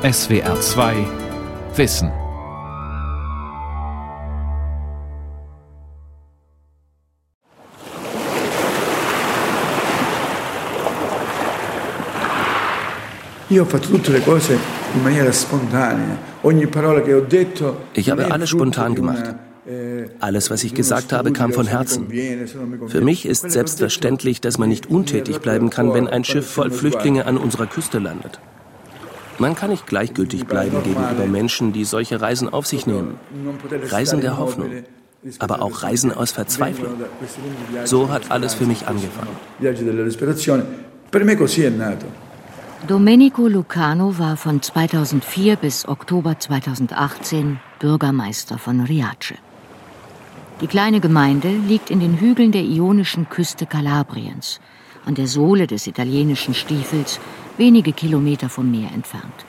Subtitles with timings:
[0.00, 0.94] SWR 2
[1.74, 2.12] Wissen.
[13.48, 14.56] Io ho fatto tutte le cose
[14.94, 16.16] in maniera spontanea.
[16.42, 19.34] Ogni parola che ho detto Ich habe alles spontan gemacht.
[20.20, 22.06] Alles, was ich gesagt habe, kam von Herzen.
[22.86, 27.26] Für mich ist selbstverständlich, dass man nicht untätig bleiben kann, wenn ein Schiff voll Flüchtlinge
[27.26, 28.38] an unserer Küste landet.
[29.38, 33.14] Man kann nicht gleichgültig bleiben gegenüber Menschen, die solche Reisen auf sich nehmen.
[33.70, 34.70] Reisen der Hoffnung,
[35.38, 36.94] aber auch Reisen aus Verzweiflung.
[37.84, 39.36] So hat alles für mich angefangen.
[42.86, 49.34] Domenico Lucano war von 2004 bis Oktober 2018 Bürgermeister von Riace.
[50.60, 54.60] Die kleine Gemeinde liegt in den Hügeln der ionischen Küste Kalabriens,
[55.04, 57.20] an der Sohle des italienischen Stiefels,
[57.58, 59.44] wenige Kilometer vom Meer entfernt.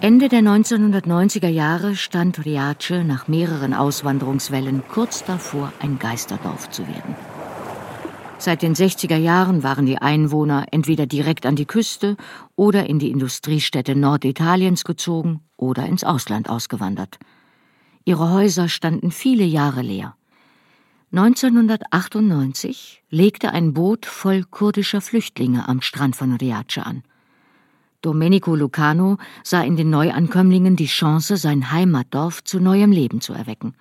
[0.00, 7.16] Ende der 1990er Jahre stand Riace nach mehreren Auswanderungswellen kurz davor, ein Geisterdorf zu werden.
[8.36, 12.16] Seit den 60er Jahren waren die Einwohner entweder direkt an die Küste
[12.56, 17.18] oder in die Industriestädte Norditaliens gezogen oder ins Ausland ausgewandert.
[18.04, 20.16] Ihre Häuser standen viele Jahre leer.
[21.16, 27.04] 1998 legte ein Boot voll kurdischer Flüchtlinge am Strand von Riace an.
[28.02, 33.76] Domenico Lucano sah in den Neuankömmlingen die Chance, sein Heimatdorf zu neuem Leben zu erwecken.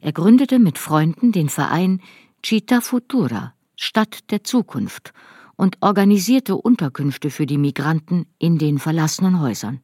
[0.00, 2.00] Er gründete mit Freunden den Verein
[2.42, 5.12] Città Futura, Stadt der Zukunft,
[5.56, 9.80] und organisierte Unterkünfte für die Migranten in den verlassenen Häusern.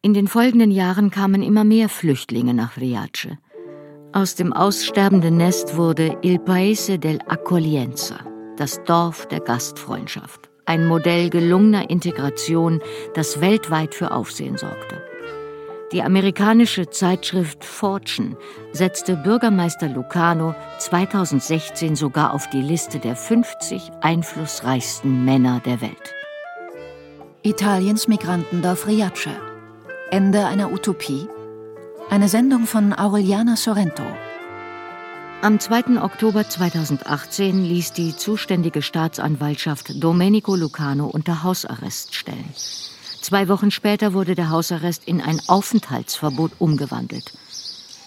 [0.00, 3.36] In den folgenden Jahren kamen immer mehr Flüchtlinge nach Riace.
[4.14, 8.16] Aus dem aussterbenden Nest wurde Il Paese dell'Accoglienza,
[8.58, 12.82] das Dorf der Gastfreundschaft, ein Modell gelungener Integration,
[13.14, 15.02] das weltweit für Aufsehen sorgte.
[15.92, 18.36] Die amerikanische Zeitschrift Fortune
[18.72, 26.14] setzte Bürgermeister Lucano 2016 sogar auf die Liste der 50 einflussreichsten Männer der Welt.
[27.40, 29.30] Italiens Migrantendorf Riace.
[30.10, 31.28] Ende einer Utopie.
[32.12, 34.02] Eine Sendung von Aureliana Sorrento.
[35.40, 35.98] Am 2.
[36.02, 42.52] Oktober 2018 ließ die zuständige Staatsanwaltschaft Domenico Lucano unter Hausarrest stellen.
[43.22, 47.32] Zwei Wochen später wurde der Hausarrest in ein Aufenthaltsverbot umgewandelt.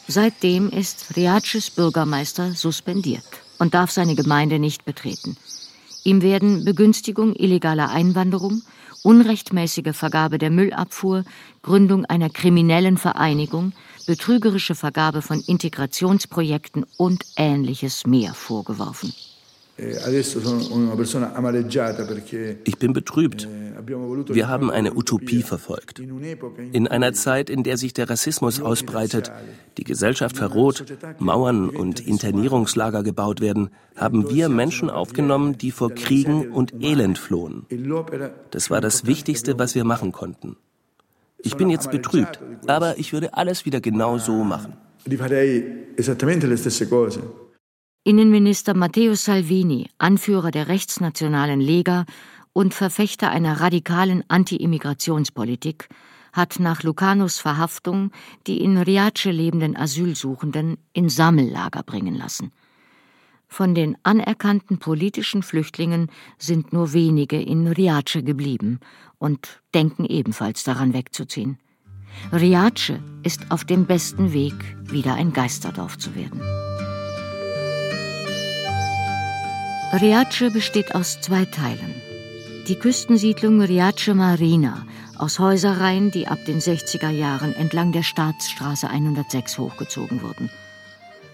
[0.08, 3.26] Seitdem ist Riaces Bürgermeister suspendiert
[3.58, 5.36] und darf seine Gemeinde nicht betreten.
[6.04, 8.62] Ihm werden Begünstigung illegaler Einwanderung,
[9.06, 11.24] unrechtmäßige Vergabe der Müllabfuhr,
[11.62, 13.74] Gründung einer kriminellen Vereinigung,
[14.08, 19.14] betrügerische Vergabe von Integrationsprojekten und ähnliches mehr vorgeworfen.
[22.64, 23.48] Ich bin betrübt.
[24.28, 26.00] Wir haben eine Utopie verfolgt.
[26.00, 29.34] In einer Zeit, in der sich der Rassismus ausbreitet,
[29.78, 30.86] die Gesellschaft verroht,
[31.20, 37.66] Mauern und Internierungslager gebaut werden, haben wir Menschen aufgenommen, die vor Kriegen und Elend flohen.
[38.52, 40.56] Das war das Wichtigste, was wir machen konnten.
[41.40, 44.74] Ich bin jetzt betrübt, aber ich würde alles wieder genau so machen.
[48.08, 52.06] Innenminister Matteo Salvini, Anführer der rechtsnationalen Lega
[52.54, 55.90] und Verfechter einer radikalen Anti-Immigrationspolitik,
[56.32, 58.12] hat nach Lucanos Verhaftung
[58.46, 62.52] die in Riace lebenden Asylsuchenden in Sammellager bringen lassen.
[63.48, 68.82] Von den anerkannten politischen Flüchtlingen sind nur wenige in Riace geblieben
[69.18, 71.58] und denken ebenfalls daran wegzuziehen.
[72.32, 76.65] Riace ist auf dem besten Weg, wieder ein Geisterdorf zu werden.
[80.02, 81.96] Riace besteht aus zwei Teilen.
[82.68, 84.86] Die Küstensiedlung Riace Marina
[85.18, 90.50] aus Häuserreihen, die ab den 60er Jahren entlang der Staatsstraße 106 hochgezogen wurden.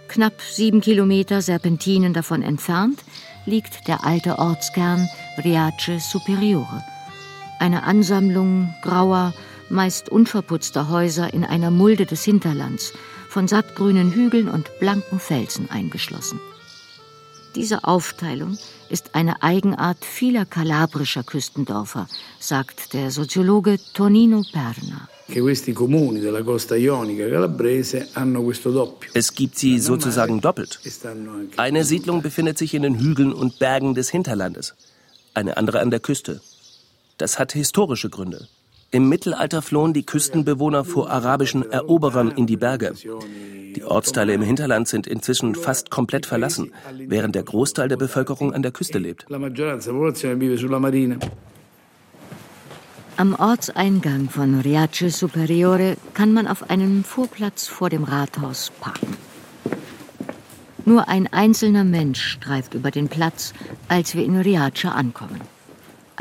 [0.09, 3.03] Knapp sieben Kilometer Serpentinen davon entfernt
[3.47, 5.09] liegt der alte Ortskern
[5.43, 6.83] Riace Superiore.
[7.59, 9.33] Eine Ansammlung grauer,
[9.69, 12.93] meist unverputzter Häuser in einer Mulde des Hinterlands,
[13.27, 16.39] von sattgrünen Hügeln und blanken Felsen eingeschlossen.
[17.55, 18.57] Diese Aufteilung
[18.89, 22.07] ist eine Eigenart vieler kalabrischer Küstendörfer,
[22.39, 25.09] sagt der Soziologe Tonino Perna.
[29.13, 30.79] Es gibt sie sozusagen doppelt.
[31.57, 34.75] Eine Siedlung befindet sich in den Hügeln und Bergen des Hinterlandes,
[35.33, 36.41] eine andere an der Küste.
[37.17, 38.47] Das hat historische Gründe.
[38.93, 42.93] Im Mittelalter flohen die Küstenbewohner vor arabischen Eroberern in die Berge.
[43.75, 46.73] Die Ortsteile im Hinterland sind inzwischen fast komplett verlassen,
[47.07, 49.27] während der Großteil der Bevölkerung an der Küste lebt.
[53.15, 59.15] Am Ortseingang von Riace Superiore kann man auf einem Vorplatz vor dem Rathaus parken.
[60.83, 63.53] Nur ein einzelner Mensch streift über den Platz,
[63.87, 65.39] als wir in Riace ankommen.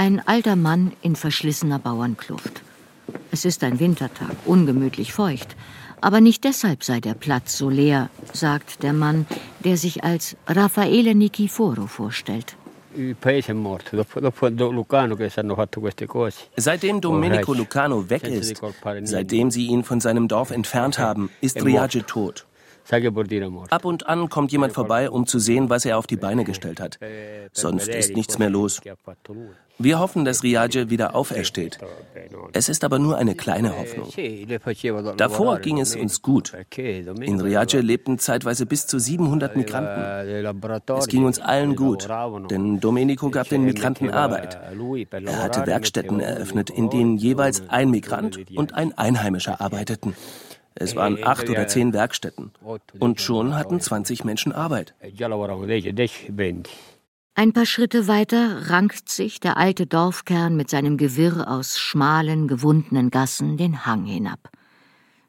[0.01, 2.63] Ein alter Mann in verschlissener Bauernkluft.
[3.33, 5.55] Es ist ein Wintertag, ungemütlich feucht.
[6.01, 9.27] Aber nicht deshalb sei der Platz so leer, sagt der Mann,
[9.63, 12.57] der sich als Raffaele Niciforo vorstellt.
[16.57, 18.63] Seitdem Domenico Lucano weg ist,
[19.03, 22.47] seitdem sie ihn von seinem Dorf entfernt haben, ist Riage tot.
[23.69, 26.81] Ab und an kommt jemand vorbei, um zu sehen, was er auf die Beine gestellt
[26.81, 26.99] hat.
[27.53, 28.81] Sonst ist nichts mehr los.
[29.83, 31.79] Wir hoffen, dass Riage wieder aufersteht.
[32.53, 34.09] Es ist aber nur eine kleine Hoffnung.
[35.17, 36.53] Davor ging es uns gut.
[36.77, 40.47] In Riage lebten zeitweise bis zu 700 Migranten.
[40.99, 42.07] Es ging uns allen gut,
[42.51, 44.61] denn Domenico gab den Migranten Arbeit.
[45.11, 50.15] Er hatte Werkstätten eröffnet, in denen jeweils ein Migrant und ein Einheimischer arbeiteten.
[50.75, 52.53] Es waren acht oder zehn Werkstätten.
[52.99, 54.95] Und schon hatten 20 Menschen Arbeit.
[57.41, 63.11] Ein paar Schritte weiter rankt sich der alte Dorfkern mit seinem Gewirr aus schmalen, gewundenen
[63.11, 64.51] Gassen den Hang hinab.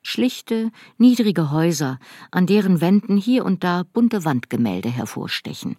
[0.03, 1.99] Schlichte, niedrige Häuser,
[2.29, 5.77] an deren Wänden hier und da bunte Wandgemälde hervorstechen.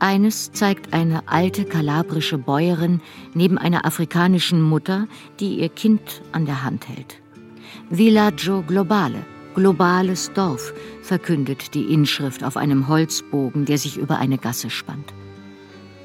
[0.00, 3.00] Eines zeigt eine alte kalabrische Bäuerin
[3.32, 5.06] neben einer afrikanischen Mutter,
[5.38, 7.22] die ihr Kind an der Hand hält.
[7.88, 9.24] Villaggio Globale,
[9.54, 15.14] globales Dorf, verkündet die Inschrift auf einem Holzbogen, der sich über eine Gasse spannt.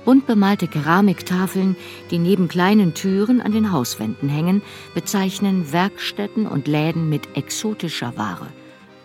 [0.06, 1.76] Bunt bemalte Keramiktafeln,
[2.12, 4.62] die neben kleinen Türen an den Hauswänden hängen,
[4.94, 8.48] bezeichnen Werkstätten und Läden mit exotischer Ware.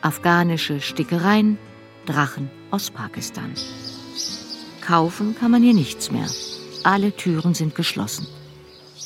[0.03, 1.59] Afghanische Stickereien,
[2.05, 3.55] Drachen aus Pakistan.
[4.83, 6.29] Kaufen kann man hier nichts mehr.
[6.85, 8.27] Alle Türen sind geschlossen.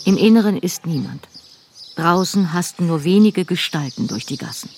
[0.04, 1.28] Im Inneren ist niemand.
[1.96, 4.70] Draußen hasten nur wenige Gestalten durch die Gassen.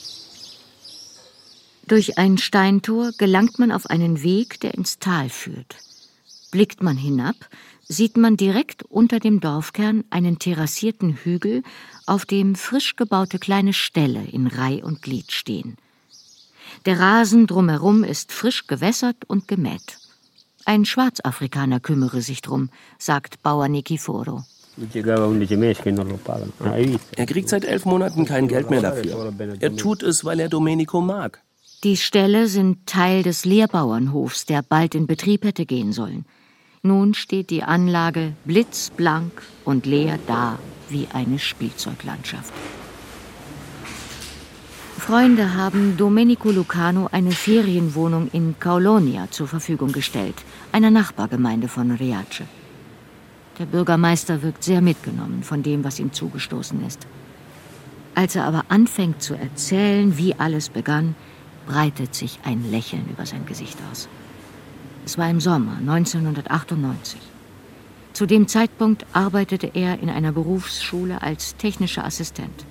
[1.86, 5.76] Durch ein Steintor gelangt man auf einen Weg, der ins Tal führt.
[6.56, 7.36] Blickt man hinab,
[7.86, 11.62] sieht man direkt unter dem Dorfkern einen terrassierten Hügel,
[12.06, 15.76] auf dem frisch gebaute kleine Ställe in Reih und Glied stehen.
[16.86, 19.98] Der Rasen drumherum ist frisch gewässert und gemäht.
[20.64, 24.42] Ein Schwarzafrikaner kümmere sich drum, sagt Bauer Nikiforo.
[27.16, 29.34] Er kriegt seit elf Monaten kein Geld mehr dafür.
[29.60, 31.42] Er tut es, weil er Domenico mag.
[31.84, 36.24] Die Ställe sind Teil des Lehrbauernhofs, der bald in Betrieb hätte gehen sollen.
[36.86, 40.56] Nun steht die Anlage blitzblank und leer da
[40.88, 42.52] wie eine Spielzeuglandschaft.
[44.96, 50.36] Freunde haben Domenico Lucano eine Ferienwohnung in Kaulonia zur Verfügung gestellt,
[50.70, 52.44] einer Nachbargemeinde von Riace.
[53.58, 57.04] Der Bürgermeister wirkt sehr mitgenommen von dem, was ihm zugestoßen ist.
[58.14, 61.16] Als er aber anfängt zu erzählen, wie alles begann,
[61.66, 64.08] breitet sich ein Lächeln über sein Gesicht aus.
[65.06, 67.20] Es war im Sommer 1998.
[68.12, 72.66] Zu dem Zeitpunkt arbeitete er in einer Berufsschule als technischer Assistent.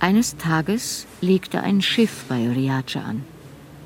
[0.00, 3.24] Eines Tages legte ein Schiff bei Riace an.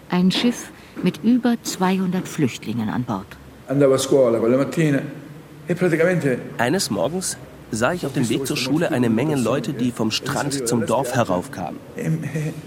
[0.09, 0.71] Ein Schiff
[1.03, 3.27] mit über 200 Flüchtlingen an Bord.
[3.69, 3.75] E
[6.59, 7.37] Eines Morgens
[7.73, 11.13] sah ich auf dem Weg zur Schule eine Menge Leute, die vom Strand zum Dorf
[11.13, 11.81] heraufkamen.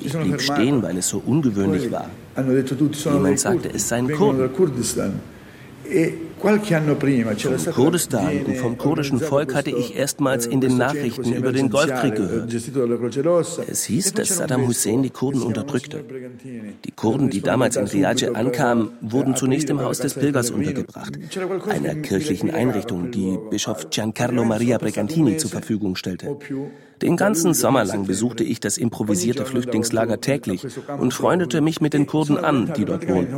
[0.02, 2.10] Ich blieb stehen, weil es so ungewöhnlich war.
[2.36, 4.50] Jemand sagte, es seien Kurden.
[6.42, 12.16] Vom Kurdistan und vom kurdischen Volk hatte ich erstmals in den Nachrichten über den Golfkrieg
[12.16, 12.52] gehört.
[13.68, 16.04] Es hieß, dass Saddam Hussein die Kurden unterdrückte.
[16.84, 21.20] Die Kurden, die damals in Riyadh ankamen, wurden zunächst im Haus des Pilgers untergebracht,
[21.70, 26.38] einer kirchlichen Einrichtung, die Bischof Giancarlo Maria Bregantini zur Verfügung stellte.
[27.04, 30.66] Den ganzen Sommer lang besuchte ich das improvisierte Flüchtlingslager täglich
[31.00, 33.36] und freundete mich mit den Kurden an, die dort wohnten.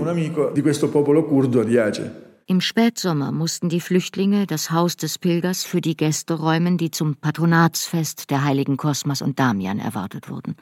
[2.46, 7.16] Im Spätsommer mussten die Flüchtlinge das Haus des Pilgers für die Gäste räumen, die zum
[7.16, 10.58] Patronatsfest der heiligen Kosmas und Damian erwartet wurden.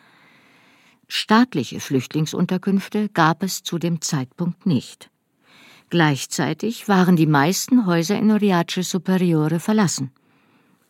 [1.07, 5.09] Staatliche Flüchtlingsunterkünfte gab es zu dem Zeitpunkt nicht.
[5.89, 10.11] Gleichzeitig waren die meisten Häuser in Oriace Superiore verlassen.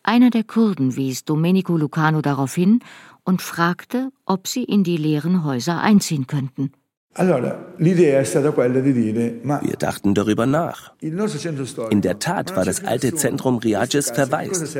[0.02, 2.80] Einer der Kurden wies Domenico Lucano darauf hin
[3.24, 6.72] und fragte, ob sie in die leeren Häuser einziehen könnten.
[7.14, 8.24] Wir
[9.78, 10.92] dachten darüber nach.
[11.02, 14.78] In der Tat war das alte Zentrum Riages verwaist.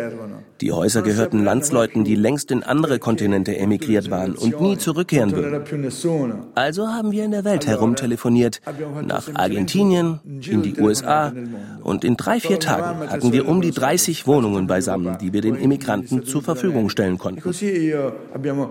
[0.63, 6.49] Die Häuser gehörten Landsleuten, die längst in andere Kontinente emigriert waren und nie zurückkehren würden.
[6.55, 8.63] Also haben wir in der Welt herumtelefoniert,
[9.07, 11.35] nach Argentinien, in die USA
[11.83, 15.57] und in drei, vier Tagen hatten wir um die 30 Wohnungen beisammen, die wir den
[15.57, 17.43] Immigranten zur Verfügung stellen konnten.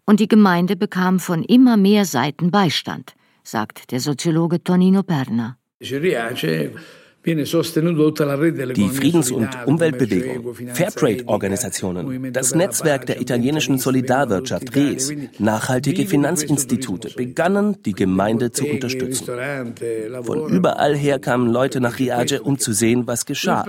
[0.06, 5.58] und die Gemeinde bekam von immer mehr Seiten Beistand, sagt der Soziologe Tonino Perna.
[7.26, 17.94] Die Friedens- und Umweltbewegung, Fairtrade-Organisationen, das Netzwerk der italienischen Solidarwirtschaft RES, nachhaltige Finanzinstitute begannen, die
[17.94, 19.26] Gemeinde zu unterstützen.
[20.22, 23.66] Von überall her kamen Leute nach Riage, um zu sehen, was geschah.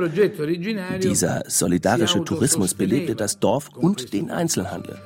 [1.03, 4.99] Dieser solidarische Tourismus belebte das Dorf und den Einzelhandel.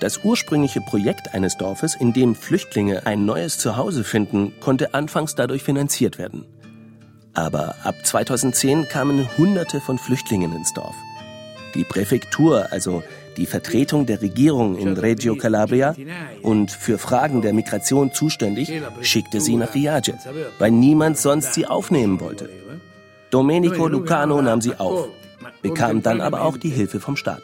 [0.00, 5.64] Das ursprüngliche Projekt eines Dorfes, in dem Flüchtlinge ein neues Zuhause finden, konnte anfangs dadurch
[5.64, 6.44] finanziert werden.
[7.34, 10.94] Aber ab 2010 kamen Hunderte von Flüchtlingen ins Dorf.
[11.74, 13.02] Die Präfektur, also
[13.36, 15.94] die Vertretung der Regierung in Reggio Calabria
[16.42, 20.14] und für Fragen der Migration zuständig, schickte sie nach Riage,
[20.58, 22.48] weil niemand sonst sie aufnehmen wollte.
[23.30, 25.08] Domenico Lucano nahm sie auf,
[25.62, 27.42] bekam dann aber auch die Hilfe vom Staat.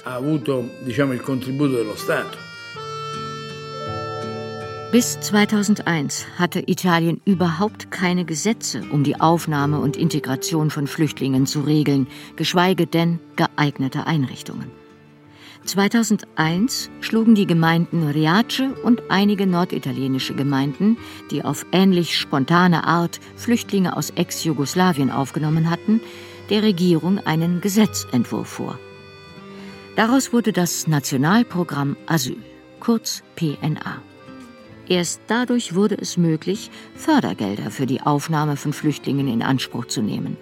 [4.95, 11.63] Bis 2001 hatte Italien überhaupt keine Gesetze, um die Aufnahme und Integration von Flüchtlingen zu
[11.63, 12.07] regeln,
[12.37, 14.71] geschweige denn geeignete Einrichtungen.
[15.65, 20.99] 2001 schlugen die Gemeinden Riace und einige norditalienische Gemeinden,
[21.33, 26.01] die auf ähnlich spontane Art Flüchtlinge aus Ex-Jugoslawien aufgenommen hatten,
[26.51, 28.79] der Regierung einen Gesetzentwurf vor.
[29.97, 32.43] Daraus wurde das Nationalprogramm Asyl,
[32.81, 34.03] kurz PNA.
[34.89, 40.37] Erst dadurch wurde es möglich, Fördergelder für die Aufnahme von Flüchtlingen in Anspruch zu nehmen.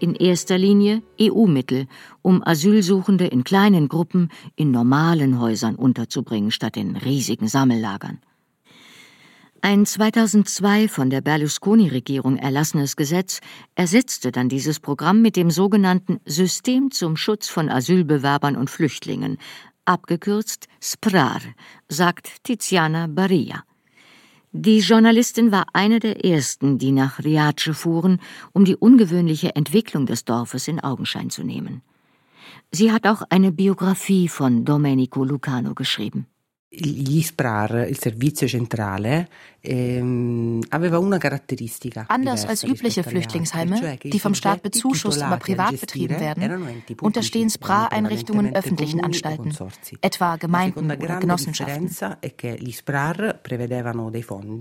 [0.00, 1.86] In erster Linie EU-Mittel,
[2.22, 8.18] um Asylsuchende in kleinen Gruppen in normalen Häusern unterzubringen, statt in riesigen Sammellagern.
[9.66, 13.40] Ein 2002 von der Berlusconi-Regierung erlassenes Gesetz
[13.74, 19.38] ersetzte dann dieses Programm mit dem sogenannten System zum Schutz von Asylbewerbern und Flüchtlingen,
[19.86, 21.40] abgekürzt SPRAR,
[21.88, 23.64] sagt Tiziana Baria.
[24.52, 28.20] Die Journalistin war eine der ersten, die nach Riace fuhren,
[28.52, 31.80] um die ungewöhnliche Entwicklung des Dorfes in Augenschein zu nehmen.
[32.70, 36.26] Sie hat auch eine Biografie von Domenico Lucano geschrieben.
[36.76, 39.28] Gli SPRAR, il servizio centrale,
[42.08, 49.00] Anders als übliche Flüchtlingsheime, die vom Staat bezuschusst, aber privat betrieben werden, unterstehen SPRAR-Einrichtungen öffentlichen
[49.02, 49.54] Anstalten,
[50.02, 51.90] etwa Gemeinden oder Genossenschaften.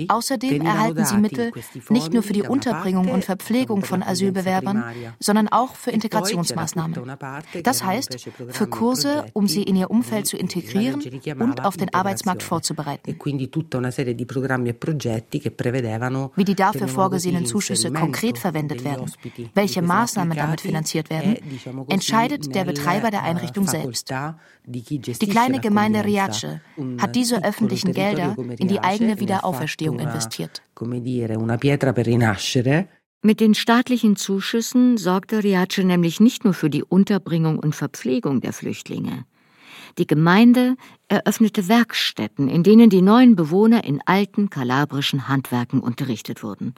[0.08, 1.52] Außerdem erhalten sie Mittel
[1.90, 4.84] nicht nur für die Unterbringung und Verpflegung von Asylbewerbern,
[5.20, 7.18] sondern auch für Integrationsmaßnahmen.
[7.64, 8.18] Das heißt,
[8.50, 11.02] für Kurse, um sie in ihr Umfeld zu integrieren
[11.40, 13.18] und auf den Arbeitsmarkt vorzubereiten.
[14.94, 15.22] E
[16.36, 19.12] Wie die dafür vorgesehenen Zuschüsse konkret verwendet werden,
[19.54, 21.38] welche Maßnahmen damit finanziert werden,
[21.90, 24.14] entscheidet der Betreiber der Einrichtung selbst.
[24.66, 26.60] Die kleine Gemeinde Riace
[27.00, 30.62] hat diese öffentlichen Gelder in die eigene Wiederauferstehung investiert.
[33.26, 38.52] Mit den staatlichen Zuschüssen sorgte Riace nämlich nicht nur für die Unterbringung und Verpflegung der
[38.52, 39.26] Flüchtlinge.
[39.98, 40.76] Die Gemeinde
[41.08, 46.74] eröffnete Werkstätten, in denen die neuen Bewohner in alten kalabrischen Handwerken unterrichtet wurden.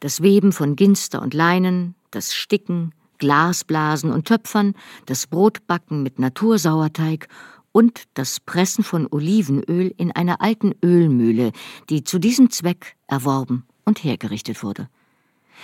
[0.00, 4.74] das Weben von Ginster und Leinen, das Sticken, Glasblasen und Töpfern,
[5.06, 7.28] das Brotbacken mit Natursauerteig
[7.72, 11.52] und das Pressen von Olivenöl in einer alten Ölmühle,
[11.90, 14.88] die zu diesem Zweck erworben und hergerichtet wurde.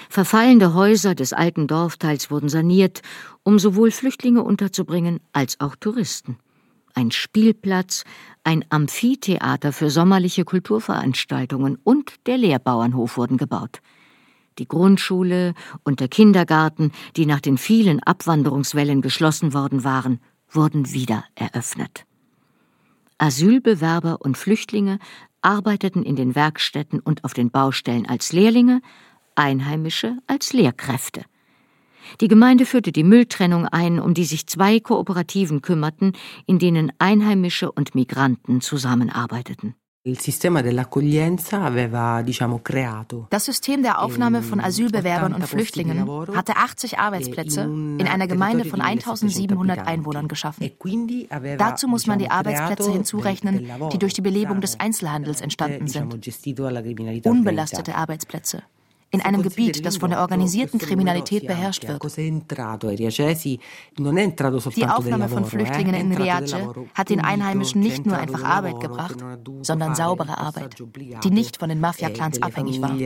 [0.08, 3.02] Verfallende Häuser des alten Dorfteils wurden saniert,
[3.42, 6.38] um sowohl Flüchtlinge unterzubringen als auch Touristen.
[6.94, 8.04] Ein Spielplatz,
[8.44, 13.80] ein Amphitheater für sommerliche Kulturveranstaltungen und der Lehrbauernhof wurden gebaut.
[14.58, 20.20] Die Grundschule und der Kindergarten, die nach den vielen Abwanderungswellen geschlossen worden waren,
[20.50, 22.04] wurden wieder eröffnet.
[23.16, 24.98] Asylbewerber und Flüchtlinge
[25.40, 28.82] arbeiteten in den Werkstätten und auf den Baustellen als Lehrlinge,
[29.34, 31.22] Einheimische als Lehrkräfte.
[32.20, 36.12] Die Gemeinde führte die Mülltrennung ein, um die sich zwei Kooperativen kümmerten,
[36.46, 39.74] in denen Einheimische und Migranten zusammenarbeiteten.
[40.04, 40.54] Das System
[43.82, 50.26] der Aufnahme von Asylbewerbern und Flüchtlingen hatte 80 Arbeitsplätze in einer Gemeinde von 1700 Einwohnern
[50.26, 50.64] geschaffen.
[50.64, 56.12] E Dazu muss man die Arbeitsplätze hinzurechnen, die durch die Belebung des Einzelhandels entstanden sind.
[57.24, 58.64] Unbelastete Arbeitsplätze
[59.12, 62.02] in einem Gebiet, das von der organisierten Kriminalität beherrscht wird.
[64.76, 66.56] Die Aufnahme von Flüchtlingen in Riace
[66.94, 69.16] hat den Einheimischen nicht nur einfach Arbeit gebracht,
[69.60, 70.82] sondern saubere Arbeit,
[71.22, 72.96] die nicht von den Mafia-Clans abhängig war.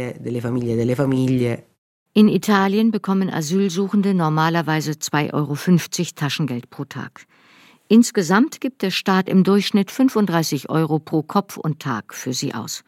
[2.14, 5.56] In Italien bekommen Asylsuchende normalerweise 2,50 Euro
[6.14, 7.26] Taschengeld pro Tag.
[7.88, 12.84] Insgesamt gibt der Staat im Durchschnitt 35 Euro pro Kopf und Tag für sie aus.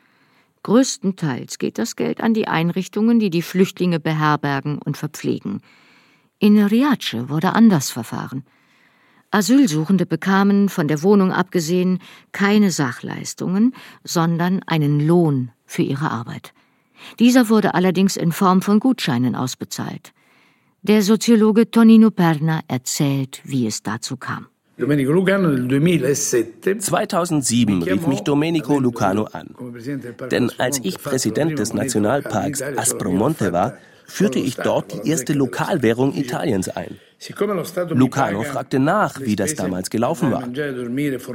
[0.68, 5.62] Größtenteils geht das Geld an die Einrichtungen, die die Flüchtlinge beherbergen und verpflegen.
[6.38, 8.44] In Riace wurde anders verfahren.
[9.30, 12.00] Asylsuchende bekamen, von der Wohnung abgesehen,
[12.32, 16.52] keine Sachleistungen, sondern einen Lohn für ihre Arbeit.
[17.18, 20.12] Dieser wurde allerdings in Form von Gutscheinen ausbezahlt.
[20.82, 24.48] Der Soziologe Tonino Perna erzählt, wie es dazu kam.
[26.78, 29.48] 2007 rief mich Domenico Lucano an.
[30.30, 36.68] Denn als ich Präsident des Nationalparks Aspromonte war, führte ich dort die erste Lokalwährung Italiens
[36.68, 37.00] ein.
[37.90, 40.44] Lucano fragte nach, wie das damals gelaufen war.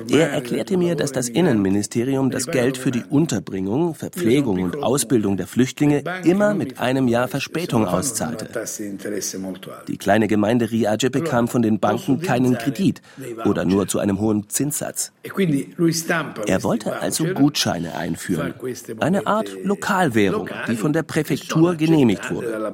[0.09, 5.45] Er erklärte mir, dass das Innenministerium das Geld für die Unterbringung, Verpflegung und Ausbildung der
[5.45, 8.47] Flüchtlinge immer mit einem Jahr Verspätung auszahlte.
[9.89, 13.01] Die kleine Gemeinde Riage bekam von den Banken keinen Kredit
[13.43, 15.11] oder nur zu einem hohen Zinssatz.
[16.45, 18.53] Er wollte also Gutscheine einführen,
[19.01, 22.71] eine Art Lokalwährung, die von der Präfektur genehmigt wurde.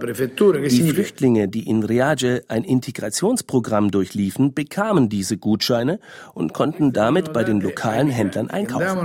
[0.69, 5.99] Die Flüchtlinge, die in Riage ein Integrationsprogramm Integrationsprogramm durchliefen, bekamen diese Gutscheine
[6.33, 8.97] und konnten damit bei den lokalen Händlern einkaufen.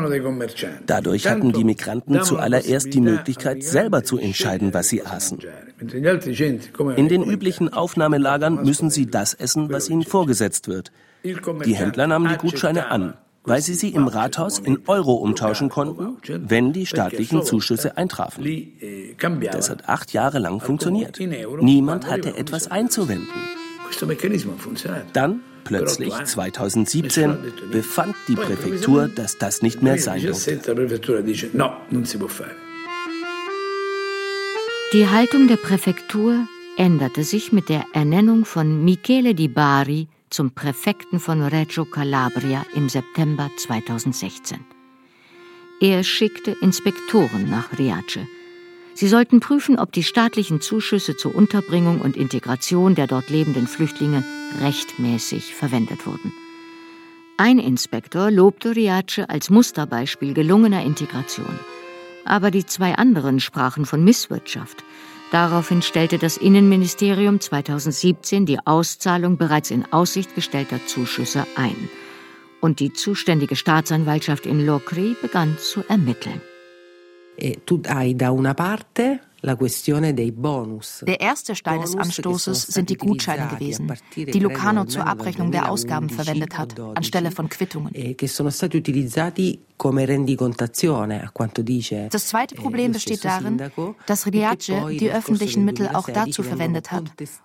[0.86, 5.38] Dadurch hatten die Migranten zuallererst die Möglichkeit, selber zu entscheiden, was sie aßen.
[6.96, 10.90] In den üblichen Aufnahmelagern müssen sie das essen, was ihnen vorgesetzt wird.
[11.22, 16.16] Die Händler nahmen die Gutscheine an weil sie sie im Rathaus in Euro umtauschen konnten,
[16.26, 18.44] wenn die staatlichen Zuschüsse eintrafen.
[19.52, 21.18] Das hat acht Jahre lang funktioniert.
[21.60, 23.28] Niemand hatte etwas einzuwenden.
[25.12, 27.36] Dann, plötzlich 2017,
[27.70, 30.60] befand die Präfektur, dass das nicht mehr sein durfte.
[34.92, 41.20] Die Haltung der Präfektur änderte sich mit der Ernennung von Michele Di Bari zum Präfekten
[41.20, 44.58] von Reggio Calabria im September 2016.
[45.80, 48.26] Er schickte Inspektoren nach Riace,
[48.94, 54.24] Sie sollten prüfen, ob die staatlichen Zuschüsse zur Unterbringung und Integration der dort lebenden Flüchtlinge
[54.60, 56.32] rechtmäßig verwendet wurden.
[57.36, 61.58] Ein Inspektor lobte Riace als Musterbeispiel gelungener Integration.
[62.24, 64.84] Aber die zwei anderen sprachen von Misswirtschaft.
[65.32, 71.90] Daraufhin stellte das Innenministerium 2017 die Auszahlung bereits in Aussicht gestellter Zuschüsse ein.
[72.60, 76.40] Und die zuständige Staatsanwaltschaft in Locri begann zu ermitteln.
[81.06, 86.08] Der erste Stein des Anstoßes sind die Gutscheine gewesen, die Lucano zur Abrechnung der Ausgaben
[86.08, 87.94] verwendet hat, anstelle von Quittungen.
[87.94, 88.36] E das
[92.26, 93.62] zweite Problem besteht darin,
[94.06, 97.04] dass Riace die öffentlichen Mittel auch dazu verwendet hat,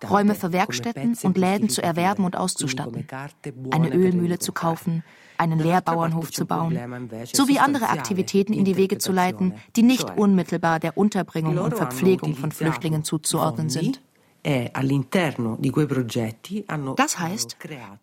[0.10, 3.06] Räume für Werkstätten und Läden zu erwerben und auszustatten,
[3.72, 5.04] eine Ölmühle zu kaufen,
[5.40, 6.78] einen Leerbauernhof zu bauen,
[7.34, 12.36] sowie andere Aktivitäten in die Wege zu leiten, die nicht unmittelbar der Unterbringung und Verpflegung
[12.36, 14.02] von Flüchtlingen zuzuordnen sind.
[16.96, 17.58] Das heißt,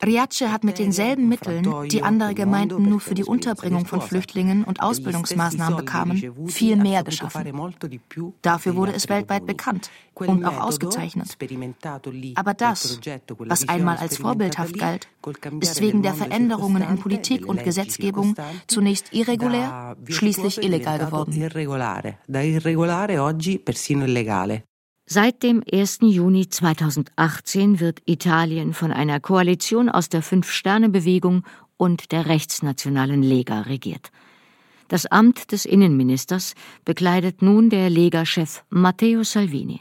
[0.05, 4.83] Riace hat mit denselben Mitteln, die andere Gemeinden nur für die Unterbringung von Flüchtlingen und
[4.83, 7.73] Ausbildungsmaßnahmen bekamen, viel mehr geschaffen.
[8.43, 11.37] Dafür wurde es weltweit bekannt und auch ausgezeichnet.
[12.35, 13.01] Aber das,
[13.39, 15.09] was einmal als vorbildhaft galt,
[15.61, 18.35] ist wegen der Veränderungen in Politik und Gesetzgebung
[18.67, 21.33] zunächst irregulär, schließlich illegal geworden.
[25.09, 25.99] Seit dem 1.
[26.03, 31.45] Juni 2018 wird Italien von einer Koalition aus der Fünf-Sterne-Bewegung
[31.77, 34.11] und der rechtsnationalen Lega regiert.
[34.89, 39.81] Das Amt des Innenministers bekleidet nun der Lega-Chef Matteo Salvini.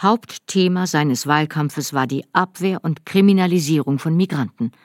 [0.00, 4.72] Hauptthema seines Wahlkampfes war die Abwehr und Kriminalisierung von Migranten–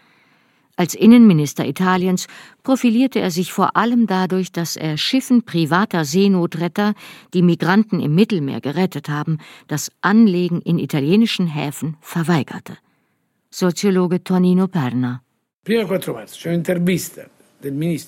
[0.79, 2.27] als Innenminister Italiens
[2.63, 6.93] profilierte er sich vor allem dadurch, dass er Schiffen privater Seenotretter,
[7.33, 12.77] die Migranten im Mittelmeer gerettet haben, das Anlegen in italienischen Häfen verweigerte.
[13.49, 15.21] Soziologe Tonino Perna.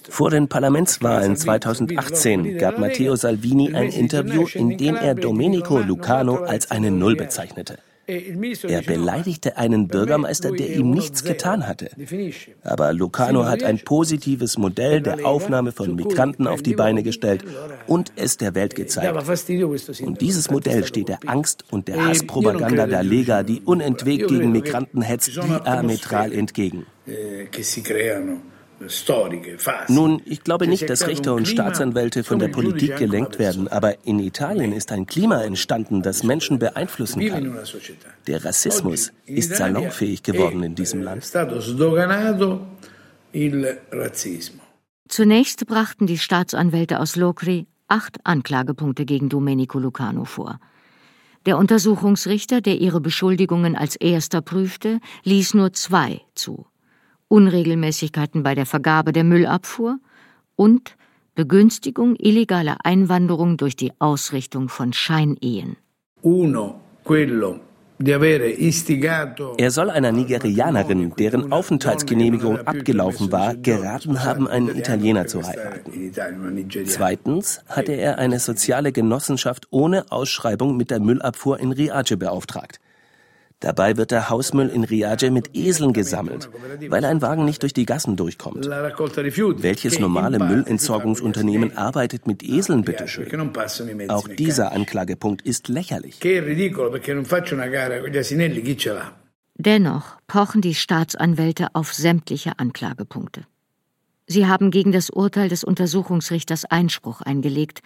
[0.10, 6.72] Vor den Parlamentswahlen 2018 gab Matteo Salvini ein Interview, in dem er Domenico Lucano als
[6.72, 7.80] eine Null bezeichnete.
[8.08, 11.90] Er beleidigte einen Bürgermeister, der ihm nichts getan hatte.
[12.64, 17.44] Aber Lucano hat ein positives Modell der Aufnahme von Migranten auf die Beine gestellt
[17.88, 19.16] und es der Welt gezeigt.
[20.02, 25.02] Und dieses Modell steht der Angst und der Hasspropaganda der Lega, die unentwegt gegen Migranten
[25.02, 26.86] hetzt, diametral entgegen.
[27.08, 27.48] Eh,
[29.88, 34.20] nun, ich glaube nicht, dass Richter und Staatsanwälte von der Politik gelenkt werden, aber in
[34.20, 37.58] Italien ist ein Klima entstanden, das Menschen beeinflussen kann.
[38.28, 41.24] Der Rassismus ist salonfähig geworden in diesem Land.
[45.08, 50.60] Zunächst brachten die Staatsanwälte aus Locri acht Anklagepunkte gegen Domenico Lucano vor.
[51.46, 56.67] Der Untersuchungsrichter, der ihre Beschuldigungen als erster prüfte, ließ nur zwei zu.
[57.32, 60.00] Unregelmäßigkeiten bei der Vergabe der Müllabfuhr
[60.58, 60.98] und
[61.34, 65.78] Begünstigung illegaler Einwanderung durch die Ausrichtung von Scheinehen.
[69.58, 76.12] Er soll einer Nigerianerin, deren Aufenthaltsgenehmigung abgelaufen war, geraten haben, einen Italiener zu heiraten.
[76.86, 82.82] Zweitens hatte er eine soziale Genossenschaft ohne Ausschreibung mit der Müllabfuhr in Riace beauftragt.
[83.62, 86.50] Dabei wird der Hausmüll in Riace mit Eseln gesammelt,
[86.89, 88.65] weil ein Wagen nicht durch die Gassen durchkommt.
[88.65, 93.30] Welches normale Müllentsorgungsunternehmen arbeitet mit Eseln, bitteschön?
[94.10, 96.19] Auch dieser Anklagepunkt ist lächerlich.
[99.56, 103.45] Dennoch pochen die Staatsanwälte auf sämtliche Anklagepunkte.
[104.26, 107.82] Sie haben gegen das Urteil des Untersuchungsrichters Einspruch eingelegt,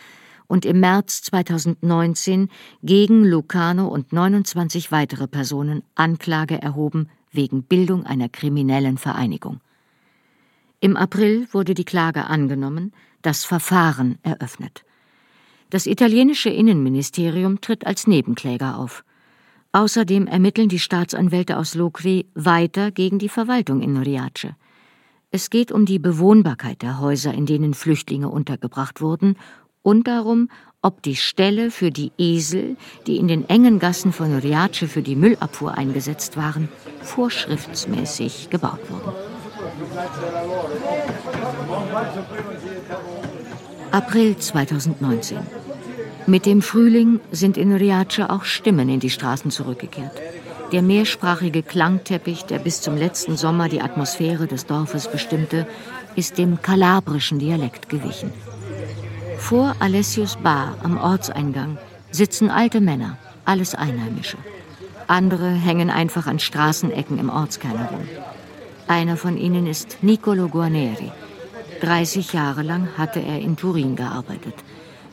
[0.48, 2.50] und im März 2019
[2.84, 9.60] gegen Lucano und 29 weitere Personen Anklage erhoben wegen Bildung einer kriminellen Vereinigung.
[10.80, 14.84] Im April wurde die Klage angenommen, das Verfahren eröffnet.
[15.70, 19.04] Das italienische Innenministerium tritt als Nebenkläger auf.
[19.72, 24.54] Außerdem ermitteln die Staatsanwälte aus Locri weiter gegen die Verwaltung in Riace.
[25.32, 29.36] Es geht um die Bewohnbarkeit der Häuser, in denen Flüchtlinge untergebracht wurden,
[29.86, 30.50] und darum,
[30.82, 35.16] ob die Ställe für die Esel, die in den engen Gassen von Riace für die
[35.16, 36.70] Müllabfuhr eingesetzt waren,
[37.02, 39.16] vorschriftsmäßig gebaut wurden.
[43.92, 45.38] April 2019.
[46.26, 50.20] Mit dem Frühling sind in Riace auch Stimmen in die Straßen zurückgekehrt.
[50.72, 55.68] Der mehrsprachige Klangteppich, der bis zum letzten Sommer die Atmosphäre des Dorfes bestimmte,
[56.16, 58.34] ist dem kalabrischen Dialekt gewichen.
[59.46, 61.78] Vor Alessius Bar am Ortseingang
[62.10, 64.40] sitzen alte Männer, alles Einheimische.
[65.06, 68.08] Andere hängen einfach an Straßenecken im Ortskern herum.
[68.88, 71.12] Einer von ihnen ist Niccolo Guarneri.
[71.82, 74.56] 30 Jahre lang hatte er in Turin gearbeitet.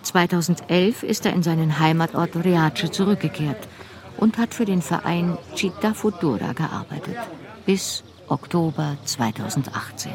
[0.00, 3.68] 2011 ist er in seinen Heimatort Riace zurückgekehrt
[4.16, 7.18] und hat für den Verein Città Futura gearbeitet.
[7.66, 10.12] Bis Oktober 2018.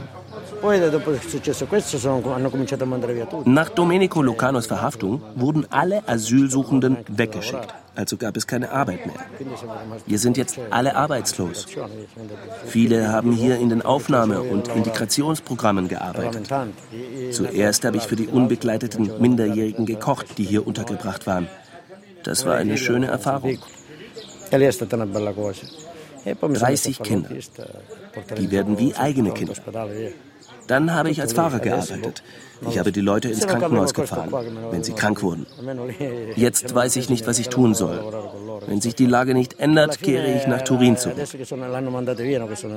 [3.45, 7.73] Nach Domenico Lucanos Verhaftung wurden alle Asylsuchenden weggeschickt.
[7.95, 9.15] Also gab es keine Arbeit mehr.
[10.05, 11.65] Wir sind jetzt alle arbeitslos.
[12.67, 16.47] Viele haben hier in den Aufnahme- und Integrationsprogrammen gearbeitet.
[17.31, 21.47] Zuerst habe ich für die unbegleiteten Minderjährigen gekocht, die hier untergebracht waren.
[22.23, 23.57] Das war eine schöne Erfahrung.
[26.33, 27.29] 30 Kinder.
[28.37, 29.53] Die werden wie eigene Kinder.
[30.67, 32.23] Dann habe ich als Fahrer gearbeitet.
[32.69, 34.31] Ich habe die Leute ins Krankenhaus gefahren,
[34.71, 35.45] wenn sie krank wurden.
[36.35, 38.03] Jetzt weiß ich nicht, was ich tun soll.
[38.65, 41.17] Wenn sich die Lage nicht ändert, kehre ich nach Turin zurück.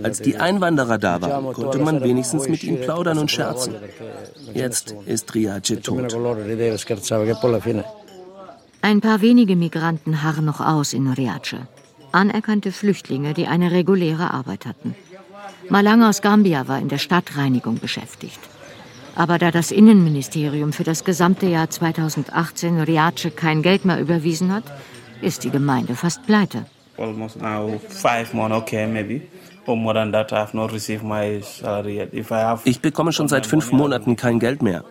[0.02, 3.74] Als die Einwanderer da waren, konnte man wenigstens mit ihnen plaudern und scherzen.
[4.54, 6.14] Jetzt ist Riace tot.
[8.82, 11.56] Ein paar wenige Migranten harren noch aus in Riace.
[12.12, 14.94] Anerkannte Flüchtlinge, die eine reguläre Arbeit hatten.
[15.68, 18.40] Malang aus Gambia war in der Stadtreinigung beschäftigt.
[19.14, 24.64] Aber da das Innenministerium für das gesamte Jahr 2018 Riace kein Geld mehr überwiesen hat,
[25.20, 26.64] ist die Gemeinde fast pleite.
[32.64, 34.84] Ich bekomme schon seit fünf Monaten kein Geld mehr.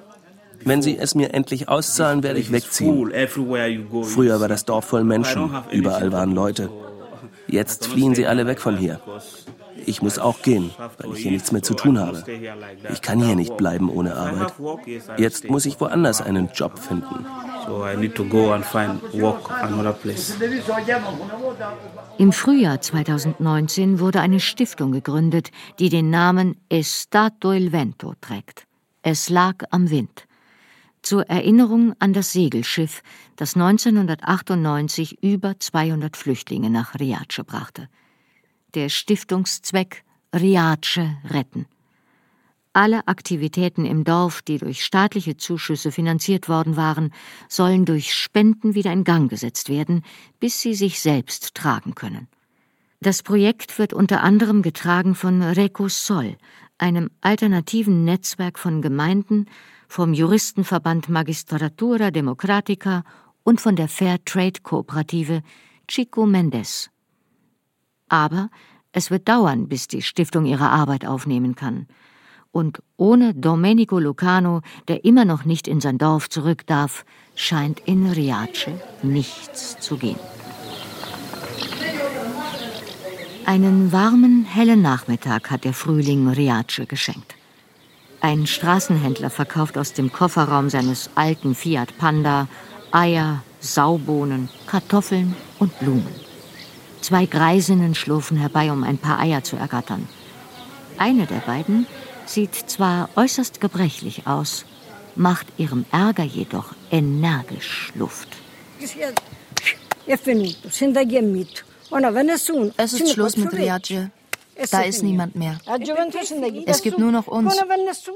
[0.63, 3.12] Wenn Sie es mir endlich auszahlen, werde ich wegziehen.
[4.03, 6.69] Früher war das Dorf voll Menschen, überall waren Leute.
[7.47, 8.99] Jetzt fliehen sie alle weg von hier.
[9.89, 12.23] Ich muss auch gehen, weil ich hier nichts mehr zu tun habe.
[12.93, 14.54] Ich kann hier nicht bleiben ohne Arbeit.
[15.17, 17.25] Jetzt muss ich woanders einen Job finden.
[22.19, 25.49] Im Frühjahr 2019 wurde eine Stiftung gegründet,
[25.80, 28.67] die den Namen Estato il Vento trägt.
[29.02, 30.28] Es lag am Wind.
[31.02, 33.02] Zur Erinnerung an das Segelschiff,
[33.38, 37.88] das 1998 über 200 Flüchtlinge nach Riace brachte.
[38.75, 41.65] Der Stiftungszweck Riace retten.
[42.71, 47.12] Alle Aktivitäten im Dorf, die durch staatliche Zuschüsse finanziert worden waren,
[47.47, 50.03] sollen durch Spenden wieder in Gang gesetzt werden,
[50.39, 52.27] bis sie sich selbst tragen können.
[53.01, 56.38] Das Projekt wird unter anderem getragen von Recosol,
[56.77, 59.47] einem alternativen Netzwerk von Gemeinden,
[59.88, 63.03] vom Juristenverband Magistratura Democratica
[63.41, 65.41] und von der Fair Trade Kooperative
[65.88, 66.91] Chico Mendes.
[68.10, 68.50] Aber
[68.91, 71.88] es wird dauern, bis die Stiftung ihre Arbeit aufnehmen kann.
[72.52, 78.08] Und ohne Domenico Lucano, der immer noch nicht in sein Dorf zurück darf, scheint in
[78.08, 78.69] Riace
[79.04, 80.19] nichts zu gehen.
[83.45, 87.36] Einen warmen, hellen Nachmittag hat der Frühling Riace geschenkt.
[88.22, 92.48] Ein Straßenhändler verkauft aus dem Kofferraum seines alten Fiat Panda
[92.91, 96.28] Eier, Saubohnen, Kartoffeln und Blumen.
[97.01, 100.07] Zwei Greisinnen schlurfen herbei, um ein paar Eier zu ergattern.
[100.97, 101.88] Eine der beiden
[102.25, 104.65] sieht zwar äußerst gebrechlich aus,
[105.15, 108.29] macht ihrem Ärger jedoch energisch Luft.
[112.77, 114.09] Es ist Schluss mit Riace.
[114.71, 115.57] Da ist niemand mehr.
[116.65, 117.57] Es gibt nur noch uns,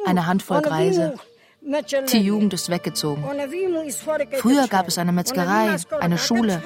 [0.05, 1.15] eine Handvoll Greise.
[2.11, 3.23] Die Jugend ist weggezogen.
[4.39, 6.61] Früher gab es eine Metzgerei, eine Schule.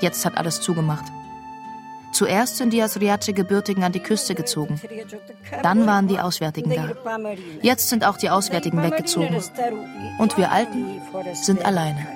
[0.00, 1.04] Jetzt hat alles zugemacht.
[2.20, 4.78] Zuerst sind die aus Riace Gebürtigen an die Küste gezogen.
[5.62, 6.92] Dann waren die Auswärtigen da.
[7.62, 9.42] Jetzt sind auch die Auswärtigen weggezogen.
[10.18, 11.00] Und wir Alten
[11.32, 12.06] sind alleine.